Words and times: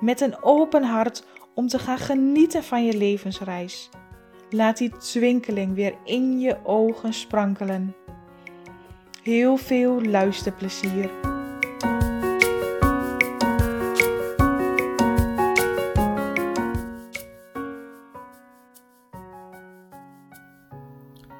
met 0.00 0.20
een 0.20 0.42
open 0.42 0.82
hart 0.82 1.24
om 1.54 1.68
te 1.68 1.78
gaan 1.78 1.98
genieten 1.98 2.64
van 2.64 2.84
je 2.84 2.96
levensreis. 2.96 3.90
Laat 4.50 4.76
die 4.76 4.96
twinkeling 4.96 5.74
weer 5.74 5.94
in 6.04 6.40
je 6.40 6.56
ogen 6.64 7.12
sprankelen. 7.12 7.94
Heel 9.22 9.56
veel 9.56 10.02
luisterplezier. 10.02 11.10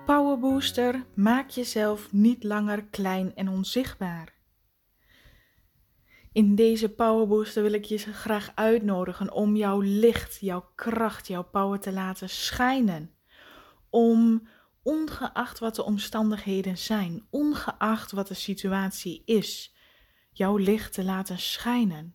Powerbooster, 0.07 1.05
maak 1.15 1.49
jezelf 1.49 2.13
niet 2.13 2.45
langer 2.45 2.85
klein 2.91 3.33
en 3.35 3.49
onzichtbaar. 3.49 4.36
In 6.37 6.55
deze 6.55 6.89
Powerbooster 6.89 7.63
wil 7.63 7.73
ik 7.73 7.85
je 7.85 7.99
graag 7.99 8.53
uitnodigen 8.55 9.33
om 9.33 9.57
jouw 9.57 9.81
licht, 9.81 10.39
jouw 10.41 10.71
kracht, 10.75 11.27
jouw 11.27 11.43
power 11.43 11.81
te 11.81 11.93
laten 11.93 12.29
schijnen. 12.29 13.11
Om 13.91 14.49
ongeacht 14.83 15.59
wat 15.59 15.75
de 15.75 15.85
omstandigheden 15.85 16.79
zijn, 16.79 17.27
ongeacht 17.31 18.13
wat 18.13 18.29
de 18.29 18.35
situatie 18.35 19.23
is, 19.25 19.75
jouw 20.33 20.57
licht 20.57 20.93
te 20.93 21.05
laten 21.05 21.39
schijnen. 21.39 22.15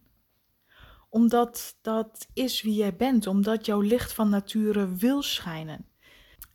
Omdat 1.09 1.77
dat 1.81 2.27
is 2.33 2.61
wie 2.61 2.75
jij 2.75 2.95
bent, 2.95 3.27
omdat 3.27 3.65
jouw 3.65 3.81
licht 3.81 4.13
van 4.13 4.29
nature 4.29 4.95
wil 4.95 5.21
schijnen. 5.21 5.85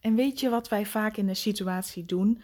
En 0.01 0.15
weet 0.15 0.41
je 0.41 0.49
wat 0.49 0.69
wij 0.69 0.87
vaak 0.87 1.17
in 1.17 1.27
de 1.27 1.35
situatie 1.35 2.05
doen? 2.05 2.43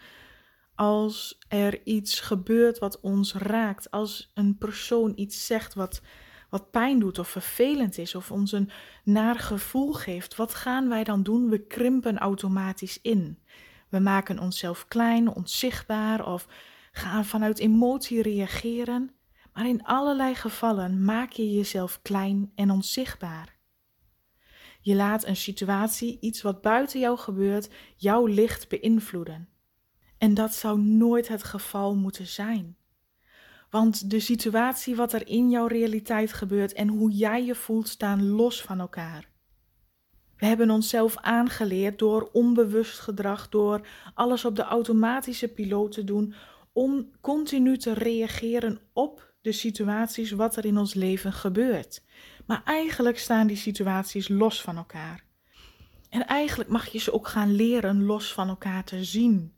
Als 0.75 1.39
er 1.47 1.85
iets 1.85 2.19
gebeurt 2.19 2.79
wat 2.79 2.99
ons 2.99 3.33
raakt, 3.33 3.91
als 3.91 4.31
een 4.33 4.57
persoon 4.57 5.13
iets 5.15 5.45
zegt 5.45 5.73
wat, 5.73 6.01
wat 6.49 6.71
pijn 6.71 6.99
doet 6.99 7.19
of 7.19 7.27
vervelend 7.27 7.97
is 7.97 8.15
of 8.15 8.31
ons 8.31 8.51
een 8.51 8.69
naar 9.03 9.39
gevoel 9.39 9.93
geeft, 9.93 10.35
wat 10.35 10.53
gaan 10.53 10.89
wij 10.89 11.03
dan 11.03 11.23
doen? 11.23 11.49
We 11.49 11.67
krimpen 11.67 12.17
automatisch 12.17 13.01
in. 13.01 13.39
We 13.89 13.99
maken 13.99 14.39
onszelf 14.39 14.87
klein, 14.87 15.35
onzichtbaar 15.35 16.27
of 16.33 16.47
gaan 16.91 17.25
vanuit 17.25 17.59
emotie 17.59 18.21
reageren. 18.21 19.11
Maar 19.53 19.67
in 19.67 19.83
allerlei 19.83 20.35
gevallen 20.35 21.03
maak 21.03 21.31
je 21.31 21.53
jezelf 21.53 21.99
klein 22.01 22.51
en 22.55 22.71
onzichtbaar. 22.71 23.57
Je 24.81 24.95
laat 24.95 25.25
een 25.25 25.35
situatie, 25.35 26.17
iets 26.19 26.41
wat 26.41 26.61
buiten 26.61 26.99
jou 26.99 27.17
gebeurt, 27.17 27.69
jouw 27.95 28.25
licht 28.25 28.69
beïnvloeden. 28.69 29.52
En 30.23 30.33
dat 30.33 30.53
zou 30.53 30.79
nooit 30.79 31.27
het 31.27 31.43
geval 31.43 31.95
moeten 31.95 32.27
zijn. 32.27 32.77
Want 33.69 34.09
de 34.09 34.19
situatie 34.19 34.95
wat 34.95 35.13
er 35.13 35.27
in 35.27 35.49
jouw 35.49 35.67
realiteit 35.67 36.33
gebeurt 36.33 36.73
en 36.73 36.87
hoe 36.87 37.11
jij 37.11 37.45
je 37.45 37.55
voelt 37.55 37.87
staan 37.87 38.29
los 38.29 38.61
van 38.61 38.79
elkaar. 38.79 39.29
We 40.37 40.45
hebben 40.45 40.69
onszelf 40.69 41.17
aangeleerd 41.17 41.99
door 41.99 42.29
onbewust 42.31 42.99
gedrag, 42.99 43.49
door 43.49 43.87
alles 44.13 44.45
op 44.45 44.55
de 44.55 44.61
automatische 44.61 45.47
piloot 45.47 45.91
te 45.91 46.03
doen, 46.03 46.33
om 46.73 47.11
continu 47.21 47.77
te 47.77 47.93
reageren 47.93 48.79
op 48.93 49.33
de 49.41 49.51
situaties 49.51 50.31
wat 50.31 50.55
er 50.55 50.65
in 50.65 50.77
ons 50.77 50.93
leven 50.93 51.33
gebeurt. 51.33 52.03
Maar 52.45 52.61
eigenlijk 52.65 53.17
staan 53.19 53.47
die 53.47 53.57
situaties 53.57 54.27
los 54.27 54.61
van 54.61 54.77
elkaar. 54.77 55.23
En 56.09 56.27
eigenlijk 56.27 56.69
mag 56.69 56.87
je 56.87 56.99
ze 56.99 57.13
ook 57.13 57.27
gaan 57.27 57.55
leren 57.55 58.03
los 58.03 58.33
van 58.33 58.47
elkaar 58.49 58.83
te 58.83 59.03
zien 59.03 59.52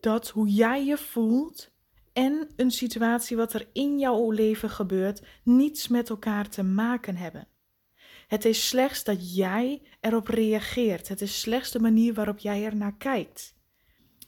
dat 0.00 0.28
hoe 0.28 0.48
jij 0.48 0.84
je 0.84 0.96
voelt 0.96 1.70
en 2.12 2.48
een 2.56 2.70
situatie 2.70 3.36
wat 3.36 3.52
er 3.52 3.68
in 3.72 3.98
jouw 3.98 4.30
leven 4.30 4.70
gebeurt 4.70 5.22
niets 5.42 5.88
met 5.88 6.08
elkaar 6.10 6.48
te 6.48 6.62
maken 6.62 7.16
hebben. 7.16 7.48
Het 8.28 8.44
is 8.44 8.68
slechts 8.68 9.04
dat 9.04 9.34
jij 9.34 9.82
erop 10.00 10.26
reageert. 10.26 11.08
Het 11.08 11.20
is 11.20 11.40
slechts 11.40 11.70
de 11.70 11.80
manier 11.80 12.14
waarop 12.14 12.38
jij 12.38 12.64
er 12.64 12.76
naar 12.76 12.96
kijkt. 12.96 13.56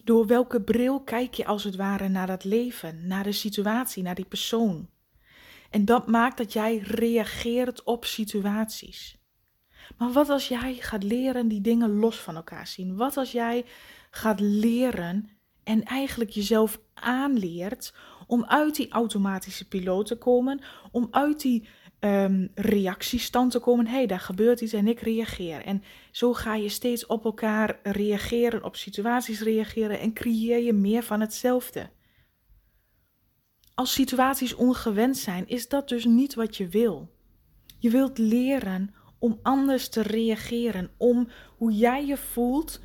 Door 0.05 0.27
welke 0.27 0.63
bril 0.63 1.01
kijk 1.03 1.35
je 1.35 1.45
als 1.45 1.65
het 1.65 1.77
ware 1.77 2.09
naar 2.09 2.27
dat 2.27 2.45
leven, 2.45 3.07
naar 3.07 3.25
de 3.25 3.33
situatie, 3.33 4.03
naar 4.03 4.15
die 4.15 4.25
persoon? 4.25 4.89
En 5.71 5.85
dat 5.85 6.07
maakt 6.07 6.37
dat 6.37 6.53
jij 6.53 6.79
reageert 6.79 7.83
op 7.83 8.05
situaties. 8.05 9.19
Maar 9.99 10.13
wat 10.13 10.29
als 10.29 10.49
jij 10.49 10.75
gaat 10.75 11.03
leren 11.03 11.49
die 11.49 11.61
dingen 11.61 11.99
los 11.99 12.17
van 12.17 12.37
elkaar 12.37 12.67
zien? 12.67 12.97
Wat 12.97 13.17
als 13.17 13.33
jij 13.33 13.65
gaat 14.11 14.41
leren 14.41 15.40
en 15.71 15.85
eigenlijk 15.85 16.31
jezelf 16.31 16.81
aanleert 16.95 17.95
om 18.27 18.45
uit 18.45 18.75
die 18.75 18.91
automatische 18.91 19.69
piloot 19.69 20.07
te 20.07 20.17
komen, 20.17 20.61
om 20.91 21.09
uit 21.11 21.41
die 21.41 21.69
um, 22.01 22.51
reactiestand 22.55 23.51
te 23.51 23.59
komen. 23.59 23.87
Hé, 23.87 23.93
hey, 23.93 24.07
daar 24.07 24.21
gebeurt 24.21 24.61
iets 24.61 24.73
en 24.73 24.89
ik 24.89 25.01
reageer. 25.01 25.65
En 25.65 25.83
zo 26.11 26.33
ga 26.33 26.55
je 26.55 26.69
steeds 26.69 27.07
op 27.07 27.25
elkaar 27.25 27.79
reageren, 27.83 28.65
op 28.65 28.77
situaties 28.77 29.41
reageren 29.41 30.01
en 30.01 30.13
creëer 30.13 30.59
je 30.59 30.73
meer 30.73 31.03
van 31.03 31.21
hetzelfde. 31.21 31.91
Als 33.75 33.93
situaties 33.93 34.55
ongewend 34.55 35.17
zijn, 35.17 35.49
is 35.49 35.69
dat 35.69 35.89
dus 35.89 36.05
niet 36.05 36.35
wat 36.35 36.57
je 36.57 36.69
wil. 36.69 37.11
Je 37.79 37.91
wilt 37.91 38.19
leren 38.19 38.95
om 39.19 39.39
anders 39.43 39.89
te 39.89 40.03
reageren, 40.03 40.91
om 40.97 41.29
hoe 41.57 41.73
jij 41.73 42.07
je 42.07 42.17
voelt 42.17 42.81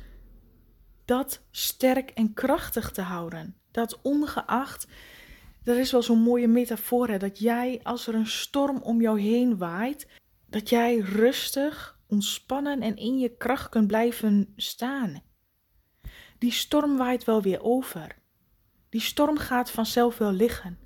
dat 1.06 1.42
sterk 1.50 2.10
en 2.10 2.34
krachtig 2.34 2.90
te 2.90 3.02
houden. 3.02 3.56
Dat 3.70 3.98
ongeacht, 4.02 4.86
er 5.64 5.78
is 5.78 5.92
wel 5.92 6.02
zo'n 6.02 6.22
mooie 6.22 6.48
metafoor, 6.48 7.08
hè, 7.08 7.18
dat 7.18 7.38
jij 7.38 7.80
als 7.82 8.06
er 8.06 8.14
een 8.14 8.26
storm 8.26 8.78
om 8.82 9.00
jou 9.00 9.20
heen 9.20 9.58
waait, 9.58 10.08
dat 10.46 10.68
jij 10.68 10.96
rustig, 10.96 11.98
ontspannen 12.06 12.82
en 12.82 12.96
in 12.96 13.18
je 13.18 13.36
kracht 13.36 13.68
kunt 13.68 13.86
blijven 13.86 14.52
staan. 14.56 15.22
Die 16.38 16.52
storm 16.52 16.96
waait 16.96 17.24
wel 17.24 17.42
weer 17.42 17.62
over. 17.62 18.18
Die 18.88 19.00
storm 19.00 19.38
gaat 19.38 19.70
vanzelf 19.70 20.18
wel 20.18 20.32
liggen. 20.32 20.78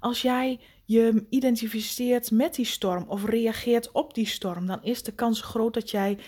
Als 0.00 0.22
jij 0.22 0.60
je 0.84 1.26
identificeert 1.30 2.30
met 2.30 2.54
die 2.54 2.64
storm 2.64 3.04
of 3.08 3.24
reageert 3.24 3.92
op 3.92 4.14
die 4.14 4.26
storm, 4.26 4.66
dan 4.66 4.82
is 4.82 5.02
de 5.02 5.12
kans 5.12 5.40
groot 5.40 5.74
dat 5.74 5.90
jij 5.90 6.18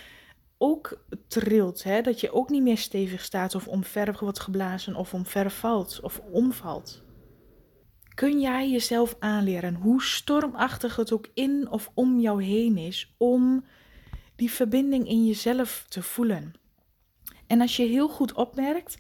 ook 0.63 1.05
trilt. 1.29 1.83
Hè? 1.83 2.01
Dat 2.01 2.21
je 2.21 2.33
ook 2.33 2.51
niet 2.51 2.63
meer 2.63 2.79
stevig 2.79 3.25
staat 3.25 3.55
of 3.55 3.69
omver 3.69 4.17
wordt 4.21 4.41
geblazen 4.41 4.95
of 4.95 5.15
omver 5.15 5.51
valt 5.51 6.01
of 6.01 6.21
omvalt. 6.31 7.03
Kun 8.15 8.41
jij 8.41 8.71
jezelf 8.71 9.17
aanleren 9.19 9.75
hoe 9.75 10.03
stormachtig 10.03 10.97
het 10.97 11.13
ook 11.13 11.29
in 11.35 11.69
of 11.71 11.91
om 11.95 12.21
jou 12.21 12.43
heen 12.45 12.79
is 12.79 13.15
om 13.19 13.65
die 14.37 14.51
verbinding 14.51 15.09
in 15.09 15.27
jezelf 15.27 15.85
te 15.89 16.03
voelen? 16.03 16.53
En 17.47 17.61
als 17.61 17.77
je 17.77 17.85
heel 17.85 18.09
goed 18.09 18.33
opmerkt, 18.33 18.97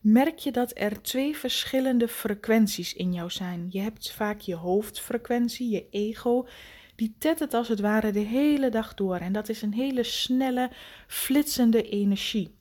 merk 0.00 0.38
je 0.38 0.52
dat 0.52 0.72
er 0.74 1.02
twee 1.02 1.36
verschillende 1.36 2.08
frequenties 2.08 2.94
in 2.94 3.12
jou 3.12 3.30
zijn. 3.30 3.66
Je 3.70 3.80
hebt 3.80 4.12
vaak 4.12 4.40
je 4.40 4.54
hoofdfrequentie, 4.54 5.70
je 5.70 5.86
ego, 5.90 6.46
die 6.96 7.14
tettert 7.18 7.54
als 7.54 7.68
het 7.68 7.80
ware 7.80 8.12
de 8.12 8.18
hele 8.20 8.68
dag 8.68 8.94
door. 8.94 9.16
En 9.16 9.32
dat 9.32 9.48
is 9.48 9.62
een 9.62 9.74
hele 9.74 10.02
snelle, 10.02 10.70
flitsende 11.06 11.82
energie. 11.82 12.58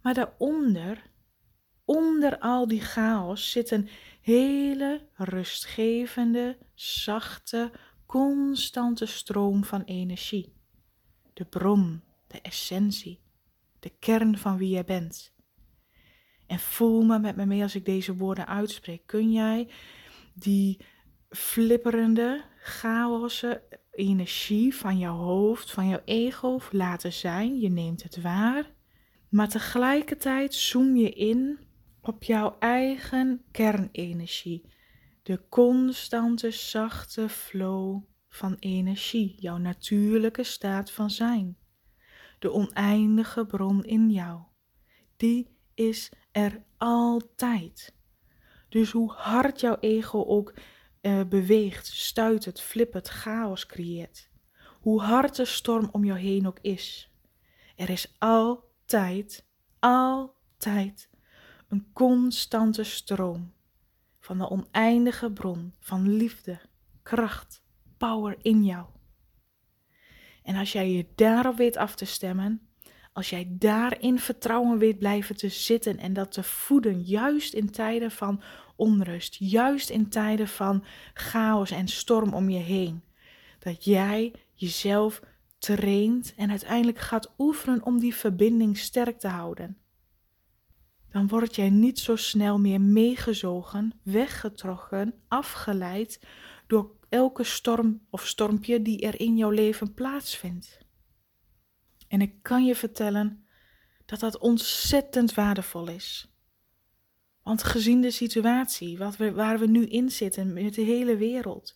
Maar 0.00 0.14
daaronder, 0.14 1.02
onder 1.84 2.38
al 2.38 2.68
die 2.68 2.80
chaos, 2.80 3.50
zit 3.50 3.70
een 3.70 3.88
hele 4.20 5.08
rustgevende, 5.14 6.58
zachte, 6.74 7.70
constante 8.06 9.06
stroom 9.06 9.64
van 9.64 9.82
energie. 9.82 10.52
De 11.32 11.44
bron, 11.44 12.02
de 12.26 12.40
essentie, 12.40 13.20
de 13.80 13.92
kern 13.98 14.38
van 14.38 14.56
wie 14.56 14.68
jij 14.68 14.84
bent. 14.84 15.32
En 16.46 16.58
voel 16.58 17.02
me 17.02 17.18
met 17.18 17.36
me 17.36 17.46
mee 17.46 17.62
als 17.62 17.74
ik 17.74 17.84
deze 17.84 18.16
woorden 18.16 18.46
uitspreek. 18.46 19.06
Kun 19.06 19.32
jij 19.32 19.68
die 20.34 20.78
flipperende, 21.32 22.44
chaosse 22.58 23.62
energie 23.90 24.74
van 24.74 24.98
jouw 24.98 25.16
hoofd, 25.16 25.70
van 25.70 25.88
jouw 25.88 26.02
ego 26.04 26.58
laten 26.70 27.12
zijn. 27.12 27.58
Je 27.58 27.68
neemt 27.68 28.02
het 28.02 28.20
waar. 28.20 28.70
Maar 29.28 29.48
tegelijkertijd 29.48 30.54
zoom 30.54 30.96
je 30.96 31.10
in 31.10 31.58
op 32.00 32.22
jouw 32.22 32.56
eigen 32.58 33.44
kernenergie. 33.50 34.70
De 35.22 35.48
constante, 35.48 36.50
zachte 36.50 37.28
flow 37.28 38.02
van 38.28 38.56
energie, 38.58 39.34
jouw 39.38 39.56
natuurlijke 39.56 40.42
staat 40.42 40.90
van 40.90 41.10
zijn. 41.10 41.56
De 42.38 42.52
oneindige 42.52 43.46
bron 43.46 43.84
in 43.84 44.10
jou. 44.10 44.40
Die 45.16 45.56
is 45.74 46.12
er 46.32 46.62
altijd. 46.76 47.94
Dus 48.68 48.90
hoe 48.90 49.12
hard 49.12 49.60
jouw 49.60 49.76
ego 49.80 50.24
ook 50.24 50.54
uh, 51.02 51.24
beweegt, 51.28 51.86
stuitert, 51.86 52.60
flippert, 52.60 53.08
chaos 53.08 53.66
creëert. 53.66 54.30
Hoe 54.80 55.00
hard 55.00 55.36
de 55.36 55.44
storm 55.44 55.88
om 55.92 56.04
jou 56.04 56.18
heen 56.18 56.46
ook 56.46 56.58
is. 56.60 57.12
Er 57.76 57.90
is 57.90 58.14
altijd, 58.18 59.46
altijd 59.78 61.10
een 61.68 61.86
constante 61.92 62.84
stroom 62.84 63.52
van 64.18 64.38
de 64.38 64.50
oneindige 64.50 65.32
bron 65.32 65.74
van 65.80 66.16
liefde, 66.16 66.60
kracht, 67.02 67.62
power 67.96 68.36
in 68.42 68.64
jou. 68.64 68.86
En 70.42 70.56
als 70.56 70.72
jij 70.72 70.90
je 70.90 71.06
daarop 71.14 71.56
weet 71.56 71.76
af 71.76 71.94
te 71.94 72.04
stemmen, 72.04 72.68
als 73.12 73.30
jij 73.30 73.46
daarin 73.50 74.18
vertrouwen 74.18 74.78
weet 74.78 74.98
blijven 74.98 75.36
te 75.36 75.48
zitten 75.48 75.98
en 75.98 76.12
dat 76.12 76.32
te 76.32 76.42
voeden, 76.42 77.00
juist 77.00 77.52
in 77.52 77.70
tijden 77.70 78.10
van 78.10 78.42
onrust, 78.82 79.36
juist 79.38 79.90
in 79.90 80.08
tijden 80.08 80.48
van 80.48 80.84
chaos 81.14 81.70
en 81.70 81.88
storm 81.88 82.34
om 82.34 82.50
je 82.50 82.58
heen, 82.58 83.02
dat 83.58 83.84
jij 83.84 84.32
jezelf 84.54 85.20
traint 85.58 86.34
en 86.36 86.50
uiteindelijk 86.50 86.98
gaat 86.98 87.34
oefenen 87.38 87.84
om 87.84 87.98
die 87.98 88.14
verbinding 88.14 88.78
sterk 88.78 89.18
te 89.18 89.28
houden. 89.28 89.76
Dan 91.08 91.28
word 91.28 91.54
jij 91.54 91.70
niet 91.70 91.98
zo 91.98 92.16
snel 92.16 92.58
meer 92.58 92.80
meegezogen, 92.80 93.92
weggetrokken, 94.02 95.14
afgeleid 95.28 96.20
door 96.66 96.90
elke 97.08 97.44
storm 97.44 98.06
of 98.10 98.26
stormpje 98.26 98.82
die 98.82 99.00
er 99.00 99.20
in 99.20 99.36
jouw 99.36 99.50
leven 99.50 99.94
plaatsvindt. 99.94 100.78
En 102.08 102.20
ik 102.20 102.42
kan 102.42 102.64
je 102.64 102.74
vertellen 102.74 103.46
dat 104.04 104.20
dat 104.20 104.38
ontzettend 104.38 105.34
waardevol 105.34 105.88
is. 105.88 106.31
Want 107.42 107.62
gezien 107.62 108.00
de 108.00 108.10
situatie 108.10 108.98
wat 108.98 109.16
we, 109.16 109.32
waar 109.32 109.58
we 109.58 109.66
nu 109.66 109.86
in 109.86 110.10
zitten 110.10 110.52
met 110.52 110.74
de 110.74 110.82
hele 110.82 111.16
wereld, 111.16 111.74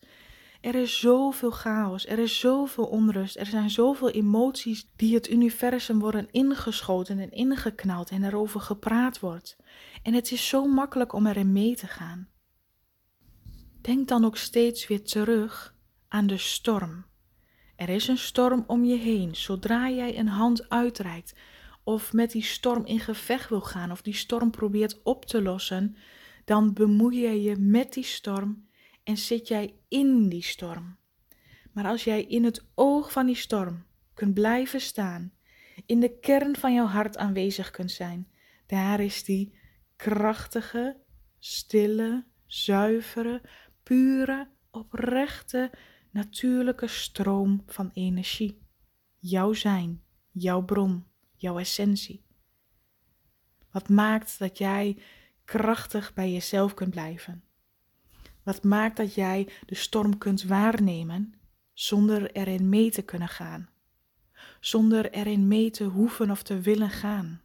er 0.61 0.75
is 0.75 1.01
zoveel 1.01 1.51
chaos, 1.51 2.07
er 2.07 2.19
is 2.19 2.39
zoveel 2.39 2.85
onrust, 2.85 3.37
er 3.37 3.47
zijn 3.47 3.71
zoveel 3.71 4.11
emoties 4.11 4.89
die 4.97 5.15
het 5.15 5.31
universum 5.31 5.99
worden 5.99 6.31
ingeschoten 6.31 7.19
en 7.19 7.31
ingeknald 7.31 8.11
en 8.11 8.25
erover 8.25 8.61
gepraat 8.61 9.21
wordt. 9.21 9.57
En 10.03 10.15
het 10.15 10.33
is 10.33 10.49
zo 10.49 10.67
makkelijk 10.67 11.13
om 11.13 11.27
erin 11.27 11.53
mee 11.53 11.77
te 11.77 11.87
gaan. 11.87 12.29
Denk 13.81 14.09
dan 14.09 14.25
ook 14.25 14.37
steeds 14.37 14.87
weer 14.87 15.05
terug 15.05 15.75
aan 16.09 16.27
de 16.27 16.39
storm. 16.39 17.05
Er 17.77 17.89
is 17.89 18.09
een 18.09 18.19
storm 18.19 18.65
om 18.67 18.85
je 18.85 18.97
heen. 18.97 19.37
Zodra 19.37 19.91
jij 19.91 20.19
een 20.19 20.29
hand 20.29 20.69
uitreikt 20.69 21.35
of 21.87 22.13
met 22.13 22.31
die 22.31 22.43
storm 22.43 22.85
in 22.85 23.01
gevecht 23.01 23.49
wil 23.49 23.61
gaan 23.61 23.91
of 23.91 24.03
die 24.03 24.15
storm 24.15 24.51
probeert 24.51 25.03
op 25.03 25.25
te 25.25 25.43
lossen, 25.43 25.97
dan 26.45 26.73
bemoei 26.73 27.21
je 27.21 27.43
je 27.43 27.57
met 27.57 27.93
die 27.93 28.05
storm 28.05 28.69
en 29.03 29.17
zit 29.17 29.49
jij 29.49 29.75
in 29.89 30.29
die 30.29 30.43
storm. 30.43 30.97
Maar 31.73 31.87
als 31.87 32.05
jij 32.05 32.25
in 32.25 32.45
het 32.45 32.67
oog 32.75 33.13
van 33.13 33.27
die 33.27 33.35
storm 33.35 33.85
kunt 34.15 34.35
blijven 34.35 34.81
staan, 34.81 35.33
in 35.87 36.01
de 36.01 36.19
kern 36.19 36.57
van 36.57 36.75
jouw 36.75 36.87
hart 36.87 37.17
aanwezig 37.17 37.71
kunt 37.71 37.91
zijn, 37.91 38.29
daar 38.67 39.01
is 39.01 39.25
die 39.25 39.59
krachtige, 39.97 40.97
stille, 41.39 42.25
zuivere, 42.47 43.43
pure, 43.83 44.49
oprechte, 44.71 45.71
natuurlijke 46.11 46.87
stroom 46.87 47.63
van 47.67 47.91
energie. 47.93 48.63
Jouw 49.19 49.53
zijn, 49.53 50.03
jouw 50.31 50.65
bron, 50.65 51.05
jouw 51.37 51.59
essentie. 51.59 52.25
Wat 53.71 53.89
maakt 53.89 54.39
dat 54.39 54.59
jij 54.59 54.99
krachtig 55.45 56.15
bij 56.15 56.33
jezelf 56.33 56.75
kunt 56.75 56.91
blijven? 56.91 57.45
Wat 58.43 58.63
maakt 58.65 58.97
dat 58.97 59.15
jij 59.15 59.49
de 59.67 59.75
storm 59.75 60.19
kunt 60.19 60.43
waarnemen 60.43 61.35
zonder 61.73 62.31
erin 62.31 62.69
mee 62.69 62.91
te 62.91 63.03
kunnen 63.03 63.29
gaan? 63.29 63.69
Zonder 64.61 65.11
erin 65.11 65.49
mee 65.49 65.71
te 65.71 65.85
hoeven 65.85 66.31
of 66.31 66.43
te 66.43 66.61
willen 66.61 66.91
gaan. 66.91 67.41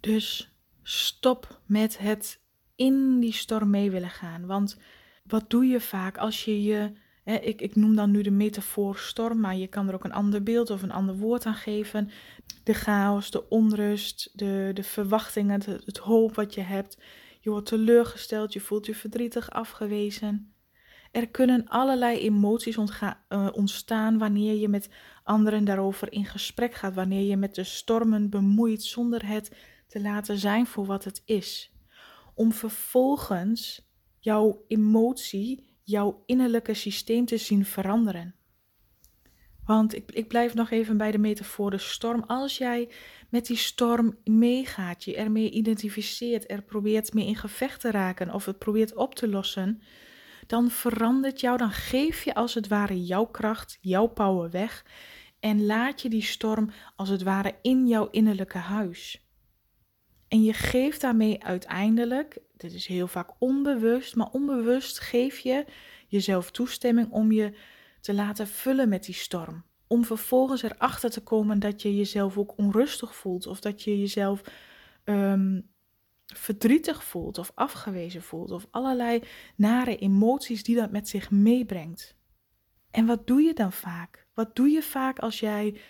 Dus 0.00 0.56
stop 0.82 1.60
met 1.66 1.98
het 1.98 2.40
in 2.74 3.20
die 3.20 3.32
storm 3.32 3.70
mee 3.70 3.90
willen 3.90 4.10
gaan. 4.10 4.46
Want 4.46 4.78
wat 5.24 5.50
doe 5.50 5.66
je 5.66 5.80
vaak 5.80 6.18
als 6.18 6.44
je 6.44 6.62
je. 6.62 6.92
Ik, 7.24 7.60
ik 7.60 7.76
noem 7.76 7.96
dan 7.96 8.10
nu 8.10 8.22
de 8.22 8.30
metafoor 8.30 8.96
storm, 8.96 9.40
maar 9.40 9.56
je 9.56 9.66
kan 9.66 9.88
er 9.88 9.94
ook 9.94 10.04
een 10.04 10.12
ander 10.12 10.42
beeld 10.42 10.70
of 10.70 10.82
een 10.82 10.92
ander 10.92 11.16
woord 11.16 11.46
aan 11.46 11.54
geven. 11.54 12.10
De 12.62 12.74
chaos, 12.74 13.30
de 13.30 13.48
onrust, 13.48 14.30
de, 14.32 14.70
de 14.74 14.82
verwachtingen, 14.82 15.62
het, 15.84 15.98
hoop 15.98 16.34
wat 16.34 16.54
je 16.54 16.60
hebt. 16.60 16.98
Je 17.40 17.50
wordt 17.50 17.66
teleurgesteld, 17.66 18.52
je 18.52 18.60
voelt 18.60 18.86
je 18.86 18.94
verdrietig, 18.94 19.50
afgewezen. 19.50 20.52
Er 21.12 21.28
kunnen 21.28 21.68
allerlei 21.68 22.18
emoties 22.18 22.76
uh, 22.76 23.48
ontstaan 23.52 24.18
wanneer 24.18 24.54
je 24.54 24.68
met 24.68 24.90
anderen 25.24 25.64
daarover 25.64 26.12
in 26.12 26.24
gesprek 26.24 26.74
gaat, 26.74 26.94
wanneer 26.94 27.28
je 27.28 27.36
met 27.36 27.54
de 27.54 27.64
stormen 27.64 28.30
bemoeit 28.30 28.82
zonder 28.82 29.26
het 29.26 29.56
te 29.86 30.00
laten 30.00 30.38
zijn 30.38 30.66
voor 30.66 30.86
wat 30.86 31.04
het 31.04 31.22
is. 31.24 31.72
Om 32.34 32.52
vervolgens 32.52 33.90
jouw 34.18 34.64
emotie, 34.68 35.71
jouw 35.82 36.22
innerlijke 36.26 36.74
systeem 36.74 37.24
te 37.24 37.36
zien 37.36 37.64
veranderen. 37.64 38.34
Want 39.64 39.94
ik, 39.94 40.12
ik 40.12 40.28
blijf 40.28 40.54
nog 40.54 40.70
even 40.70 40.96
bij 40.96 41.10
de 41.10 41.18
metafoor 41.18 41.70
de 41.70 41.78
storm. 41.78 42.22
Als 42.26 42.58
jij 42.58 42.88
met 43.28 43.46
die 43.46 43.56
storm 43.56 44.16
meegaat, 44.24 45.04
je 45.04 45.16
ermee 45.16 45.50
identificeert, 45.50 46.50
er 46.50 46.62
probeert 46.62 47.14
mee 47.14 47.26
in 47.26 47.36
gevecht 47.36 47.80
te 47.80 47.90
raken 47.90 48.34
of 48.34 48.44
het 48.44 48.58
probeert 48.58 48.94
op 48.94 49.14
te 49.14 49.28
lossen, 49.28 49.82
dan 50.46 50.70
verandert 50.70 51.40
jou, 51.40 51.58
dan 51.58 51.70
geef 51.70 52.24
je 52.24 52.34
als 52.34 52.54
het 52.54 52.68
ware 52.68 53.04
jouw 53.04 53.24
kracht, 53.24 53.78
jouw 53.80 54.06
power 54.06 54.50
weg 54.50 54.84
en 55.40 55.66
laat 55.66 56.02
je 56.02 56.08
die 56.08 56.22
storm 56.22 56.70
als 56.96 57.08
het 57.08 57.22
ware 57.22 57.54
in 57.62 57.86
jouw 57.86 58.08
innerlijke 58.10 58.58
huis. 58.58 59.26
En 60.28 60.42
je 60.42 60.52
geeft 60.52 61.00
daarmee 61.00 61.44
uiteindelijk, 61.44 62.38
dit 62.62 62.72
is 62.72 62.86
heel 62.86 63.06
vaak 63.06 63.30
onbewust, 63.38 64.16
maar 64.16 64.30
onbewust 64.30 64.98
geef 64.98 65.38
je 65.38 65.64
jezelf 66.06 66.50
toestemming 66.50 67.10
om 67.10 67.32
je 67.32 67.52
te 68.00 68.14
laten 68.14 68.46
vullen 68.46 68.88
met 68.88 69.04
die 69.04 69.14
storm. 69.14 69.64
Om 69.86 70.04
vervolgens 70.04 70.62
erachter 70.62 71.10
te 71.10 71.20
komen 71.20 71.58
dat 71.58 71.82
je 71.82 71.96
jezelf 71.96 72.38
ook 72.38 72.58
onrustig 72.58 73.14
voelt 73.14 73.46
of 73.46 73.60
dat 73.60 73.82
je 73.82 73.98
jezelf 73.98 74.42
ehm, 75.04 75.60
verdrietig 76.26 77.04
voelt 77.04 77.38
of 77.38 77.52
afgewezen 77.54 78.22
voelt 78.22 78.50
of 78.50 78.66
allerlei 78.70 79.22
nare 79.56 79.96
emoties 79.96 80.62
die 80.62 80.76
dat 80.76 80.90
met 80.90 81.08
zich 81.08 81.30
meebrengt. 81.30 82.16
En 82.90 83.06
wat 83.06 83.26
doe 83.26 83.42
je 83.42 83.54
dan 83.54 83.72
vaak? 83.72 84.26
Wat 84.34 84.56
doe 84.56 84.68
je 84.68 84.82
vaak 84.82 85.18
als 85.18 85.40
jij 85.40 85.80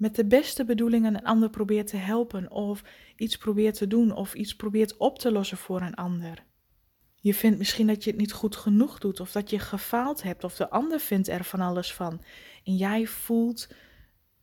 met 0.00 0.16
de 0.16 0.24
beste 0.24 0.64
bedoelingen 0.64 1.14
een 1.14 1.24
ander 1.24 1.50
probeert 1.50 1.86
te 1.86 1.96
helpen 1.96 2.50
of 2.50 2.82
iets 3.16 3.36
probeert 3.36 3.76
te 3.76 3.86
doen 3.86 4.14
of 4.14 4.34
iets 4.34 4.56
probeert 4.56 4.96
op 4.96 5.18
te 5.18 5.32
lossen 5.32 5.56
voor 5.56 5.80
een 5.80 5.94
ander? 5.94 6.44
Je 7.14 7.34
vindt 7.34 7.58
misschien 7.58 7.86
dat 7.86 8.04
je 8.04 8.10
het 8.10 8.18
niet 8.18 8.32
goed 8.32 8.56
genoeg 8.56 8.98
doet 8.98 9.20
of 9.20 9.32
dat 9.32 9.50
je 9.50 9.58
gefaald 9.58 10.22
hebt 10.22 10.44
of 10.44 10.56
de 10.56 10.70
ander 10.70 11.00
vindt 11.00 11.28
er 11.28 11.44
van 11.44 11.60
alles 11.60 11.94
van. 11.94 12.22
En 12.64 12.76
jij 12.76 13.06
voelt 13.06 13.68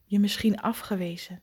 je 0.04 0.20
misschien 0.20 0.62
afgewezen. 0.62 1.42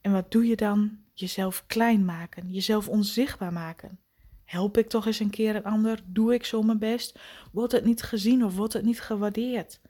En 0.00 0.12
wat 0.12 0.30
doe 0.30 0.46
je 0.46 0.56
dan? 0.56 0.98
Jezelf 1.12 1.66
klein 1.66 2.04
maken, 2.04 2.52
jezelf 2.52 2.88
onzichtbaar 2.88 3.52
maken. 3.52 3.98
Help 4.44 4.76
ik 4.78 4.88
toch 4.88 5.06
eens 5.06 5.20
een 5.20 5.30
keer 5.30 5.56
een 5.56 5.64
ander? 5.64 6.00
Doe 6.06 6.34
ik 6.34 6.44
zo 6.44 6.62
mijn 6.62 6.78
best? 6.78 7.18
Wordt 7.52 7.72
het 7.72 7.84
niet 7.84 8.02
gezien 8.02 8.44
of 8.44 8.56
wordt 8.56 8.72
het 8.72 8.84
niet 8.84 9.00
gewaardeerd? 9.00 9.80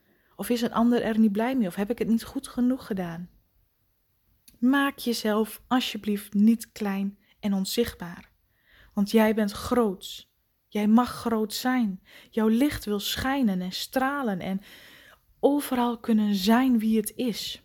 Of 0.41 0.49
is 0.49 0.61
een 0.61 0.73
ander 0.73 1.03
er 1.03 1.19
niet 1.19 1.33
blij 1.33 1.57
mee 1.57 1.67
of 1.67 1.75
heb 1.75 1.91
ik 1.91 1.99
het 1.99 2.09
niet 2.09 2.25
goed 2.25 2.49
genoeg 2.49 2.87
gedaan? 2.87 3.31
Maak 4.59 4.99
jezelf 4.99 5.63
alsjeblieft 5.67 6.35
niet 6.35 6.73
klein 6.73 7.19
en 7.41 7.53
onzichtbaar. 7.53 8.31
Want 8.95 9.11
jij 9.11 9.35
bent 9.35 9.53
groots. 9.53 10.35
Jij 10.69 10.87
mag 10.89 11.11
groot 11.11 11.55
zijn. 11.55 12.03
Jouw 12.31 12.49
licht 12.49 12.85
wil 12.85 13.01
schijnen 13.01 13.61
en 13.61 13.73
stralen 13.73 14.41
en 14.41 14.61
overal 15.41 15.99
kunnen 15.99 16.35
zijn 16.35 16.79
wie 16.79 16.97
het 16.97 17.13
is. 17.17 17.63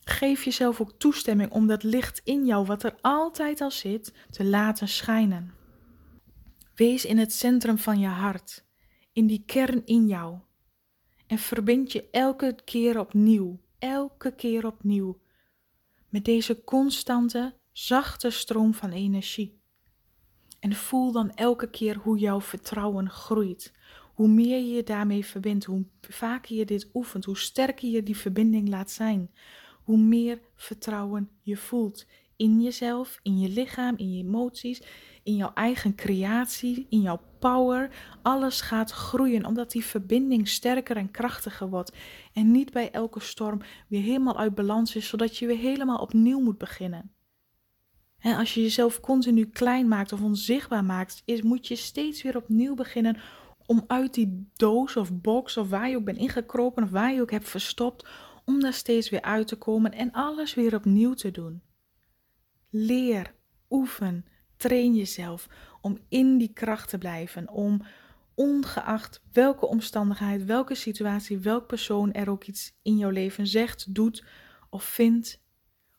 Geef 0.00 0.44
jezelf 0.44 0.80
ook 0.80 0.98
toestemming 0.98 1.50
om 1.50 1.66
dat 1.66 1.82
licht 1.82 2.20
in 2.24 2.46
jou, 2.46 2.66
wat 2.66 2.82
er 2.82 2.98
altijd 3.00 3.60
al 3.60 3.70
zit, 3.70 4.14
te 4.30 4.44
laten 4.44 4.88
schijnen. 4.88 5.54
Wees 6.74 7.04
in 7.04 7.18
het 7.18 7.32
centrum 7.32 7.78
van 7.78 7.98
je 7.98 8.08
hart, 8.08 8.64
in 9.12 9.26
die 9.26 9.42
kern 9.46 9.86
in 9.86 10.06
jou. 10.06 10.38
En 11.32 11.38
verbind 11.38 11.92
je 11.92 12.08
elke 12.10 12.56
keer 12.64 12.98
opnieuw, 12.98 13.60
elke 13.78 14.34
keer 14.34 14.66
opnieuw, 14.66 15.20
met 16.08 16.24
deze 16.24 16.64
constante 16.64 17.54
zachte 17.70 18.30
stroom 18.30 18.74
van 18.74 18.90
energie. 18.90 19.60
En 20.60 20.74
voel 20.74 21.12
dan 21.12 21.34
elke 21.34 21.70
keer 21.70 21.96
hoe 21.96 22.18
jouw 22.18 22.40
vertrouwen 22.40 23.10
groeit, 23.10 23.72
Hoe 24.14 24.28
meer 24.28 24.58
je 24.58 24.74
je 24.74 24.82
daarmee 24.82 25.24
verbindt, 25.24 25.64
hoe 25.64 25.84
vaker 26.00 26.56
je 26.56 26.64
dit 26.64 26.90
oefent, 26.94 27.24
hoe 27.24 27.38
sterker 27.38 27.88
je 27.88 28.02
die 28.02 28.16
verbinding 28.16 28.68
laat 28.68 28.90
zijn, 28.90 29.30
hoe 29.84 29.98
meer 29.98 30.40
vertrouwen 30.54 31.30
je 31.40 31.56
voelt 31.56 32.06
in 32.36 32.62
jezelf, 32.62 33.18
in 33.22 33.38
je 33.38 33.48
lichaam, 33.48 33.96
in 33.96 34.12
je 34.12 34.24
emoties, 34.24 34.82
in 35.22 35.36
jouw 35.36 35.50
eigen 35.54 35.94
creatie, 35.94 36.86
in 36.88 37.00
jouw 37.00 37.20
power. 37.38 37.90
Alles 38.22 38.60
gaat 38.60 38.90
groeien 38.90 39.46
omdat 39.46 39.70
die 39.70 39.84
verbinding 39.84 40.48
sterker 40.48 40.96
en 40.96 41.10
krachtiger 41.10 41.68
wordt 41.68 41.92
en 42.32 42.50
niet 42.50 42.72
bij 42.72 42.90
elke 42.90 43.20
storm 43.20 43.60
weer 43.88 44.02
helemaal 44.02 44.38
uit 44.38 44.54
balans 44.54 44.96
is, 44.96 45.08
zodat 45.08 45.36
je 45.36 45.46
weer 45.46 45.58
helemaal 45.58 45.98
opnieuw 45.98 46.40
moet 46.40 46.58
beginnen. 46.58 47.12
En 48.18 48.36
als 48.36 48.54
je 48.54 48.62
jezelf 48.62 49.00
continu 49.00 49.46
klein 49.46 49.88
maakt 49.88 50.12
of 50.12 50.22
onzichtbaar 50.22 50.84
maakt, 50.84 51.22
is, 51.24 51.42
moet 51.42 51.66
je 51.66 51.76
steeds 51.76 52.22
weer 52.22 52.36
opnieuw 52.36 52.74
beginnen 52.74 53.16
om 53.66 53.84
uit 53.86 54.14
die 54.14 54.50
doos 54.54 54.96
of 54.96 55.20
box 55.20 55.56
of 55.56 55.68
waar 55.68 55.88
je 55.88 55.96
ook 55.96 56.04
bent 56.04 56.18
ingekropen 56.18 56.82
of 56.82 56.90
waar 56.90 57.12
je 57.12 57.20
ook 57.20 57.30
hebt 57.30 57.48
verstopt, 57.48 58.06
om 58.44 58.60
daar 58.60 58.72
steeds 58.72 59.10
weer 59.10 59.22
uit 59.22 59.46
te 59.46 59.56
komen 59.56 59.92
en 59.92 60.12
alles 60.12 60.54
weer 60.54 60.74
opnieuw 60.74 61.14
te 61.14 61.30
doen. 61.30 61.62
Leer, 62.70 63.34
oefen, 63.70 64.24
train 64.62 64.94
jezelf 64.94 65.48
om 65.80 65.98
in 66.08 66.38
die 66.38 66.52
kracht 66.52 66.88
te 66.88 66.98
blijven, 66.98 67.48
om 67.48 67.82
ongeacht 68.34 69.22
welke 69.32 69.66
omstandigheid, 69.66 70.44
welke 70.44 70.74
situatie, 70.74 71.38
welk 71.38 71.66
persoon 71.66 72.12
er 72.12 72.30
ook 72.30 72.44
iets 72.44 72.78
in 72.82 72.96
jouw 72.96 73.10
leven 73.10 73.46
zegt, 73.46 73.94
doet 73.94 74.24
of 74.70 74.84
vindt, 74.84 75.42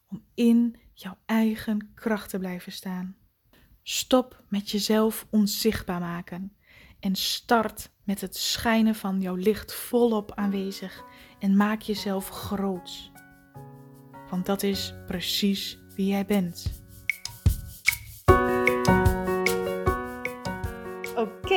om 0.07 0.25
in 0.33 0.75
jouw 0.93 1.17
eigen 1.25 1.91
kracht 1.95 2.29
te 2.29 2.39
blijven 2.39 2.71
staan. 2.71 3.15
Stop 3.81 4.43
met 4.49 4.69
jezelf 4.69 5.27
onzichtbaar 5.29 5.99
maken 5.99 6.55
en 6.99 7.15
start 7.15 7.89
met 8.03 8.21
het 8.21 8.35
schijnen 8.35 8.95
van 8.95 9.21
jouw 9.21 9.35
licht 9.35 9.73
volop 9.73 10.31
aanwezig 10.35 11.03
en 11.39 11.57
maak 11.57 11.81
jezelf 11.81 12.29
groot. 12.29 13.11
Want 14.29 14.45
dat 14.45 14.63
is 14.63 14.93
precies 15.07 15.77
wie 15.95 16.07
jij 16.07 16.25
bent. 16.25 16.82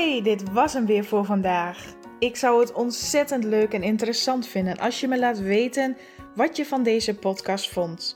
Dit 0.07 0.53
was 0.53 0.73
hem 0.73 0.87
weer 0.87 1.05
voor 1.05 1.25
vandaag. 1.25 1.95
Ik 2.19 2.37
zou 2.37 2.61
het 2.61 2.73
ontzettend 2.73 3.45
leuk 3.45 3.73
en 3.73 3.83
interessant 3.83 4.47
vinden 4.47 4.79
als 4.79 5.01
je 5.01 5.09
me 5.09 5.19
laat 5.19 5.39
weten 5.39 5.97
wat 6.35 6.57
je 6.57 6.67
van 6.67 6.83
deze 6.83 7.15
podcast 7.15 7.71
vond. 7.71 8.15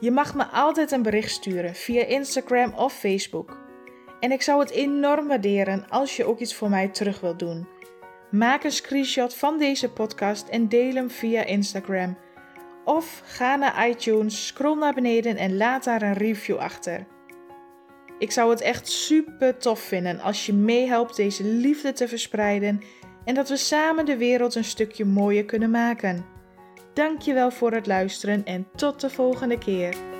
Je 0.00 0.10
mag 0.10 0.34
me 0.34 0.44
altijd 0.44 0.92
een 0.92 1.02
bericht 1.02 1.30
sturen 1.30 1.74
via 1.74 2.04
Instagram 2.04 2.72
of 2.74 2.92
Facebook. 2.92 3.58
En 4.20 4.32
ik 4.32 4.42
zou 4.42 4.60
het 4.60 4.70
enorm 4.70 5.28
waarderen 5.28 5.88
als 5.88 6.16
je 6.16 6.24
ook 6.24 6.40
iets 6.40 6.54
voor 6.54 6.70
mij 6.70 6.88
terug 6.88 7.20
wilt 7.20 7.38
doen. 7.38 7.66
Maak 8.30 8.64
een 8.64 8.72
screenshot 8.72 9.34
van 9.34 9.58
deze 9.58 9.90
podcast 9.90 10.48
en 10.48 10.68
deel 10.68 10.94
hem 10.94 11.10
via 11.10 11.44
Instagram. 11.44 12.16
Of 12.84 13.22
ga 13.24 13.56
naar 13.56 13.88
iTunes, 13.88 14.46
scroll 14.46 14.78
naar 14.78 14.94
beneden 14.94 15.36
en 15.36 15.56
laat 15.56 15.84
daar 15.84 16.02
een 16.02 16.12
review 16.12 16.56
achter. 16.56 17.06
Ik 18.18 18.30
zou 18.30 18.50
het 18.50 18.60
echt 18.60 18.88
super 18.88 19.56
tof 19.56 19.80
vinden 19.80 20.20
als 20.20 20.46
je 20.46 20.52
meehelpt 20.52 21.16
deze 21.16 21.44
liefde 21.44 21.92
te 21.92 22.08
verspreiden 22.08 22.80
en 23.24 23.34
dat 23.34 23.48
we 23.48 23.56
samen 23.56 24.06
de 24.06 24.16
wereld 24.16 24.54
een 24.54 24.64
stukje 24.64 25.04
mooier 25.04 25.44
kunnen 25.44 25.70
maken. 25.70 26.24
Dankjewel 26.92 27.50
voor 27.50 27.72
het 27.72 27.86
luisteren 27.86 28.44
en 28.44 28.66
tot 28.74 29.00
de 29.00 29.10
volgende 29.10 29.58
keer. 29.58 30.13